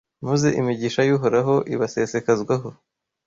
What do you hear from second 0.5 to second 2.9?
imigisha y’Uhoraho ibasesekazwaho